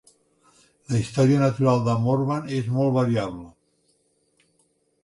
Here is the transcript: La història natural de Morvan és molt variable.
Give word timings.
La 0.93 1.01
història 1.01 1.43
natural 1.43 1.83
de 1.89 1.95
Morvan 2.07 2.51
és 2.63 2.73
molt 2.79 2.97
variable. 2.97 3.47